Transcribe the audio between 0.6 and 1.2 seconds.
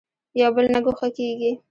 نه ګوښه